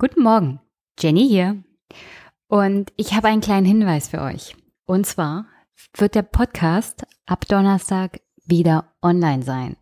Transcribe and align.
Guten 0.00 0.22
Morgen, 0.22 0.60
Jenny 1.00 1.26
hier. 1.26 1.60
Und 2.46 2.92
ich 2.96 3.14
habe 3.14 3.26
einen 3.26 3.40
kleinen 3.40 3.66
Hinweis 3.66 4.06
für 4.06 4.20
euch. 4.20 4.54
Und 4.86 5.06
zwar 5.06 5.46
wird 5.96 6.14
der 6.14 6.22
Podcast 6.22 7.04
ab 7.26 7.48
Donnerstag 7.48 8.20
wieder 8.46 8.92
online 9.02 9.42
sein. 9.42 9.76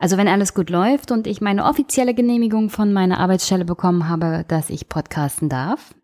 Also 0.00 0.16
wenn 0.16 0.26
alles 0.26 0.54
gut 0.54 0.68
läuft 0.68 1.12
und 1.12 1.28
ich 1.28 1.40
meine 1.40 1.64
offizielle 1.64 2.12
Genehmigung 2.12 2.70
von 2.70 2.92
meiner 2.92 3.20
Arbeitsstelle 3.20 3.64
bekommen 3.64 4.08
habe, 4.08 4.44
dass 4.48 4.68
ich 4.68 4.88
podcasten 4.88 5.48
darf, 5.48 5.94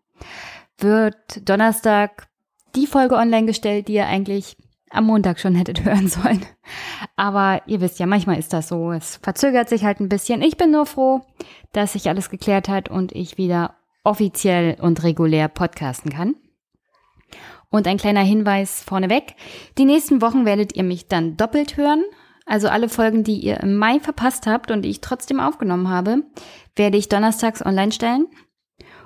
wird 0.77 1.17
Donnerstag 1.49 2.29
die 2.77 2.87
Folge 2.87 3.15
online 3.15 3.45
gestellt, 3.45 3.89
die 3.89 3.95
ihr 3.95 4.07
eigentlich 4.07 4.55
am 4.89 5.05
Montag 5.05 5.37
schon 5.37 5.55
hättet 5.55 5.83
hören 5.83 6.07
sollen. 6.07 6.45
Aber 7.17 7.61
ihr 7.65 7.81
wisst 7.81 7.99
ja, 7.99 8.05
manchmal 8.05 8.39
ist 8.39 8.53
das 8.53 8.69
so. 8.69 8.93
Es 8.93 9.17
verzögert 9.17 9.67
sich 9.67 9.83
halt 9.83 9.99
ein 9.99 10.07
bisschen. 10.07 10.41
Ich 10.41 10.55
bin 10.55 10.71
nur 10.71 10.85
froh, 10.85 11.25
dass 11.71 11.93
sich 11.93 12.09
alles 12.09 12.29
geklärt 12.29 12.69
hat 12.69 12.89
und 12.89 13.11
ich 13.13 13.37
wieder 13.37 13.75
offiziell 14.03 14.77
und 14.81 15.03
regulär 15.03 15.47
podcasten 15.47 16.11
kann. 16.11 16.35
Und 17.69 17.87
ein 17.87 17.97
kleiner 17.97 18.23
Hinweis 18.23 18.81
vorneweg. 18.83 19.35
Die 19.77 19.85
nächsten 19.85 20.21
Wochen 20.21 20.45
werdet 20.45 20.75
ihr 20.75 20.83
mich 20.83 21.07
dann 21.07 21.37
doppelt 21.37 21.77
hören. 21.77 22.03
Also 22.45 22.67
alle 22.67 22.89
Folgen, 22.89 23.23
die 23.23 23.37
ihr 23.37 23.59
im 23.59 23.75
Mai 23.75 23.99
verpasst 23.99 24.47
habt 24.47 24.71
und 24.71 24.81
die 24.81 24.89
ich 24.89 25.01
trotzdem 25.01 25.39
aufgenommen 25.39 25.89
habe, 25.89 26.23
werde 26.75 26.97
ich 26.97 27.09
donnerstags 27.09 27.63
online 27.63 27.91
stellen. 27.91 28.27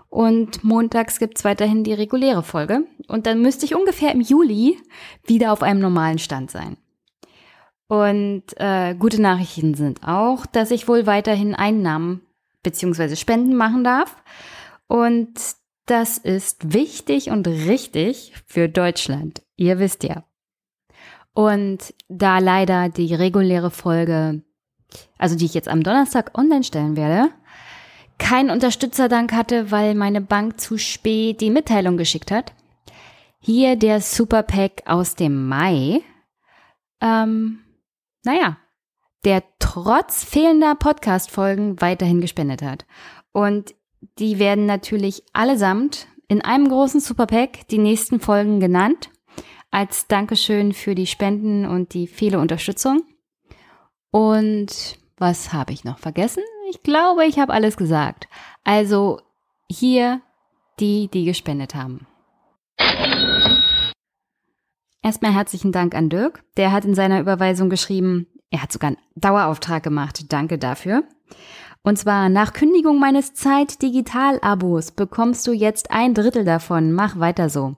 Und 0.07 0.63
montags 0.63 1.19
gibt's 1.19 1.43
weiterhin 1.43 1.83
die 1.83 1.93
reguläre 1.93 2.43
Folge. 2.43 2.85
Und 3.07 3.25
dann 3.25 3.41
müsste 3.41 3.65
ich 3.65 3.75
ungefähr 3.75 4.13
im 4.13 4.21
Juli 4.21 4.79
wieder 5.25 5.51
auf 5.51 5.61
einem 5.61 5.81
normalen 5.81 6.19
Stand 6.19 6.51
sein. 6.51 6.77
Und 7.87 8.43
äh, 8.57 8.95
gute 8.95 9.21
Nachrichten 9.21 9.73
sind 9.73 10.07
auch, 10.07 10.45
dass 10.45 10.71
ich 10.71 10.87
wohl 10.87 11.05
weiterhin 11.05 11.53
Einnahmen 11.53 12.21
bzw. 12.63 13.15
Spenden 13.15 13.55
machen 13.55 13.83
darf. 13.83 14.15
Und 14.87 15.39
das 15.85 16.17
ist 16.17 16.73
wichtig 16.73 17.29
und 17.29 17.47
richtig 17.47 18.33
für 18.45 18.69
Deutschland. 18.69 19.41
Ihr 19.55 19.79
wisst 19.79 20.03
ja. 20.03 20.23
Und 21.33 21.93
da 22.09 22.39
leider 22.39 22.89
die 22.89 23.13
reguläre 23.13 23.71
Folge, 23.71 24.43
also 25.17 25.35
die 25.35 25.45
ich 25.45 25.53
jetzt 25.53 25.67
am 25.67 25.83
Donnerstag 25.83 26.37
online 26.37 26.63
stellen 26.63 26.95
werde, 26.95 27.31
keinen 28.19 28.51
Unterstützerdank 28.51 29.33
hatte, 29.33 29.71
weil 29.71 29.95
meine 29.95 30.21
Bank 30.21 30.59
zu 30.59 30.77
spät 30.77 31.41
die 31.41 31.49
Mitteilung 31.49 31.97
geschickt 31.97 32.31
hat. 32.31 32.53
Hier 33.39 33.75
der 33.75 33.99
Superpack 33.99 34.83
aus 34.85 35.15
dem 35.15 35.47
Mai. 35.47 36.01
Ähm, 37.01 37.59
naja, 38.23 38.57
der 39.25 39.43
trotz 39.59 40.23
fehlender 40.23 40.75
Podcast-Folgen 40.75 41.81
weiterhin 41.81 42.21
gespendet 42.21 42.61
hat. 42.61 42.85
Und 43.31 43.73
die 44.19 44.39
werden 44.39 44.65
natürlich 44.65 45.23
allesamt 45.33 46.07
in 46.27 46.41
einem 46.41 46.67
großen 46.67 46.99
Superpack 46.99 47.67
die 47.69 47.77
nächsten 47.77 48.19
Folgen 48.19 48.59
genannt, 48.59 49.09
als 49.71 50.07
Dankeschön 50.07 50.73
für 50.73 50.95
die 50.95 51.07
Spenden 51.07 51.65
und 51.65 51.93
die 51.93 52.07
viele 52.07 52.39
Unterstützung. 52.39 53.03
Und 54.11 54.99
was 55.17 55.53
habe 55.53 55.73
ich 55.73 55.83
noch 55.83 55.99
vergessen? 55.99 56.43
Ich 56.69 56.83
glaube, 56.83 57.25
ich 57.25 57.39
habe 57.39 57.53
alles 57.53 57.77
gesagt. 57.77 58.27
Also 58.63 59.19
hier 59.69 60.21
die, 60.79 61.07
die 61.07 61.25
gespendet 61.25 61.75
haben. 61.75 62.07
Erstmal 65.01 65.33
herzlichen 65.33 65.71
Dank 65.71 65.95
an 65.95 66.09
Dirk. 66.09 66.43
Der 66.57 66.71
hat 66.71 66.85
in 66.85 66.95
seiner 66.95 67.19
Überweisung 67.19 67.69
geschrieben, 67.69 68.27
er 68.53 68.61
hat 68.61 68.71
sogar 68.71 68.89
einen 68.89 68.97
Dauerauftrag 69.15 69.81
gemacht. 69.81 70.31
Danke 70.31 70.59
dafür. 70.59 71.03
Und 71.81 71.97
zwar 71.97 72.29
nach 72.29 72.53
Kündigung 72.53 72.99
meines 72.99 73.33
Zeit-Digital-Abos 73.33 74.91
bekommst 74.91 75.47
du 75.47 75.53
jetzt 75.53 75.89
ein 75.89 76.13
Drittel 76.13 76.45
davon. 76.45 76.93
Mach 76.93 77.19
weiter 77.19 77.49
so. 77.49 77.75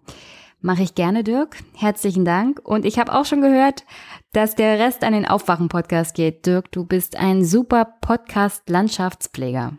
Mache 0.59 0.84
ich 0.84 0.94
gerne, 0.94 1.24
Dirk. 1.24 1.56
Herzlichen 1.75 2.25
Dank. 2.25 2.59
Und 2.62 2.84
ich 2.84 3.00
habe 3.00 3.14
auch 3.14 3.24
schon 3.24 3.41
gehört, 3.41 3.85
dass 4.34 4.56
der 4.56 4.78
Rest 4.78 5.06
an 5.06 5.14
den 5.14 5.25
Aufwachen-Podcast 5.25 6.14
geht. 6.14 6.46
Dirk, 6.46 6.74
du 6.74 6.84
bist 6.85 7.16
ein 7.16 7.46
super 7.46 7.85
Podcast-Landschaftspfleger. 8.02 9.78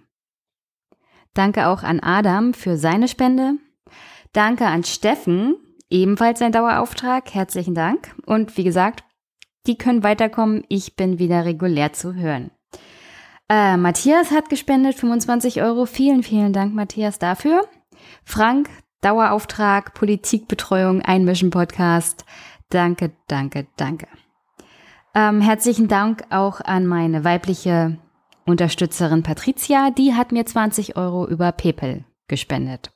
Danke 1.34 1.66
auch 1.66 1.82
an 1.82 2.00
Adam 2.00 2.54
für 2.54 2.78
seine 2.78 3.08
Spende. 3.08 3.58
Danke 4.32 4.66
an 4.66 4.82
Steffen, 4.82 5.56
ebenfalls 5.90 6.38
sein 6.38 6.52
Dauerauftrag. 6.52 7.34
Herzlichen 7.34 7.74
Dank. 7.74 8.14
Und 8.24 8.56
wie 8.56 8.64
gesagt, 8.64 9.04
die 9.66 9.76
können 9.76 10.02
weiterkommen. 10.02 10.64
Ich 10.68 10.96
bin 10.96 11.18
wieder 11.18 11.44
regulär 11.44 11.92
zu 11.92 12.14
hören. 12.14 12.50
Äh, 13.48 13.76
Matthias 13.76 14.30
hat 14.30 14.48
gespendet 14.48 14.96
25 14.96 15.62
Euro. 15.62 15.86
Vielen, 15.86 16.22
vielen 16.22 16.52
Dank, 16.52 16.74
Matthias, 16.74 17.18
dafür. 17.18 17.62
Frank, 18.24 18.68
Dauerauftrag, 19.00 19.94
Politikbetreuung, 19.94 21.02
Einmischen 21.02 21.50
Podcast. 21.50 22.24
Danke, 22.70 23.12
danke, 23.28 23.66
danke. 23.76 24.08
Ähm, 25.14 25.40
herzlichen 25.40 25.88
Dank 25.88 26.24
auch 26.30 26.60
an 26.60 26.86
meine 26.86 27.24
weibliche 27.24 27.98
Unterstützerin 28.44 29.22
Patricia. 29.22 29.90
Die 29.90 30.14
hat 30.14 30.32
mir 30.32 30.44
20 30.44 30.96
Euro 30.96 31.26
über 31.26 31.52
PayPal 31.52 32.04
gespendet. 32.28 32.90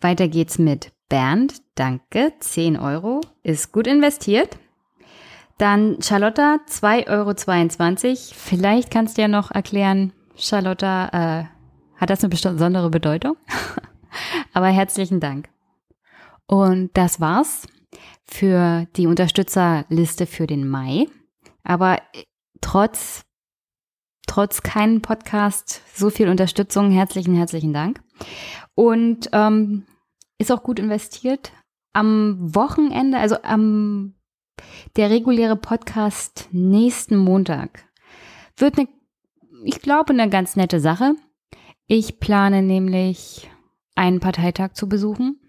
Weiter 0.00 0.28
geht's 0.28 0.58
mit 0.58 0.92
Bernd. 1.08 1.62
Danke. 1.74 2.32
10 2.40 2.78
Euro. 2.78 3.20
Ist 3.42 3.72
gut 3.72 3.86
investiert. 3.86 4.58
Dann 5.58 6.02
Charlotta, 6.02 6.58
2,22 6.68 8.06
Euro. 8.06 8.16
Vielleicht 8.34 8.90
kannst 8.90 9.16
du 9.16 9.22
ja 9.22 9.28
noch 9.28 9.50
erklären, 9.50 10.12
Charlotta, 10.36 11.08
äh, 11.40 11.44
hat 11.96 12.10
das 12.10 12.22
eine 12.22 12.28
besondere 12.28 12.90
Bedeutung? 12.90 13.36
Aber 14.52 14.68
herzlichen 14.68 15.18
Dank. 15.18 15.48
Und 16.46 16.90
das 16.94 17.20
war's 17.20 17.66
für 18.24 18.86
die 18.96 19.06
Unterstützerliste 19.06 20.26
für 20.26 20.46
den 20.46 20.68
Mai. 20.68 21.06
Aber 21.64 22.02
trotz, 22.60 23.22
trotz 24.26 24.62
keinen 24.62 25.00
Podcast, 25.00 25.80
so 25.94 26.10
viel 26.10 26.28
Unterstützung, 26.28 26.90
herzlichen, 26.90 27.34
herzlichen 27.34 27.72
Dank. 27.72 28.02
Und 28.74 29.30
ähm, 29.32 29.86
ist 30.38 30.52
auch 30.52 30.62
gut 30.62 30.78
investiert. 30.78 31.52
Am 31.94 32.54
Wochenende, 32.54 33.16
also 33.18 33.42
am 33.42 34.15
der 34.96 35.10
reguläre 35.10 35.56
Podcast 35.56 36.48
nächsten 36.52 37.16
Montag 37.16 37.84
wird 38.56 38.78
eine, 38.78 38.88
ich 39.64 39.80
glaube, 39.80 40.12
eine 40.12 40.28
ganz 40.28 40.56
nette 40.56 40.80
Sache. 40.80 41.14
Ich 41.86 42.18
plane 42.18 42.62
nämlich 42.62 43.50
einen 43.94 44.20
Parteitag 44.20 44.72
zu 44.74 44.88
besuchen, 44.88 45.40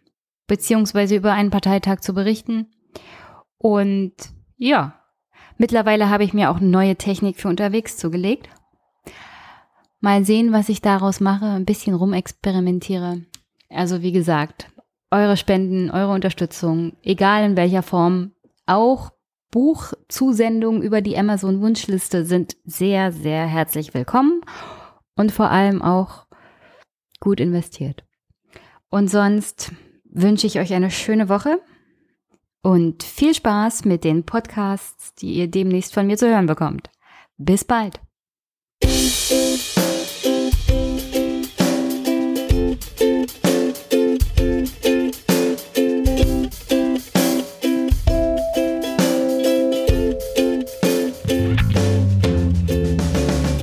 beziehungsweise 0.47 1.15
über 1.15 1.33
einen 1.33 1.49
Parteitag 1.49 2.01
zu 2.01 2.13
berichten. 2.13 2.67
Und 3.57 4.13
ja, 4.57 5.01
mittlerweile 5.57 6.09
habe 6.09 6.23
ich 6.23 6.33
mir 6.33 6.51
auch 6.51 6.57
eine 6.57 6.69
neue 6.69 6.95
Technik 6.95 7.39
für 7.39 7.47
unterwegs 7.47 7.97
zugelegt. 7.97 8.49
Mal 9.99 10.25
sehen, 10.25 10.51
was 10.51 10.69
ich 10.69 10.81
daraus 10.81 11.19
mache, 11.19 11.45
ein 11.45 11.65
bisschen 11.65 11.95
rumexperimentiere. 11.95 13.25
Also 13.69 14.01
wie 14.01 14.11
gesagt, 14.11 14.69
eure 15.09 15.37
Spenden, 15.37 15.89
eure 15.89 16.13
Unterstützung, 16.13 16.97
egal 17.01 17.43
in 17.43 17.57
welcher 17.57 17.81
Form, 17.81 18.31
auch 18.67 19.11
Buchzusendungen 19.51 20.81
über 20.81 21.01
die 21.01 21.17
Amazon 21.17 21.61
Wunschliste 21.61 22.25
sind 22.25 22.57
sehr, 22.65 23.11
sehr 23.11 23.47
herzlich 23.47 23.93
willkommen 23.93 24.41
und 25.15 25.31
vor 25.31 25.49
allem 25.49 25.81
auch 25.81 26.27
gut 27.19 27.39
investiert. 27.39 28.05
Und 28.89 29.09
sonst 29.09 29.71
wünsche 30.03 30.47
ich 30.47 30.59
euch 30.59 30.73
eine 30.73 30.91
schöne 30.91 31.29
Woche 31.29 31.61
und 32.61 33.03
viel 33.03 33.33
Spaß 33.33 33.85
mit 33.85 34.03
den 34.03 34.25
Podcasts, 34.25 35.15
die 35.15 35.33
ihr 35.33 35.47
demnächst 35.47 35.93
von 35.93 36.07
mir 36.07 36.17
zu 36.17 36.27
hören 36.27 36.45
bekommt. 36.45 36.89
Bis 37.37 37.63
bald. 37.63 37.99